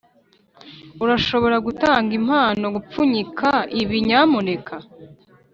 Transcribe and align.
urashobora 1.03 1.55
gutanga 1.65 2.11
impano-gupfunyika 2.19 3.49
ibi, 3.81 3.97
nyamuneka? 4.07 4.75